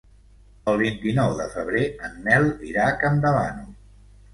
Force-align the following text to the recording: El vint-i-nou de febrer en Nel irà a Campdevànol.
El 0.73 0.79
vint-i-nou 0.83 1.37
de 1.43 1.47
febrer 1.53 1.85
en 2.11 2.19
Nel 2.27 2.51
irà 2.75 2.91
a 2.91 3.01
Campdevànol. 3.07 3.75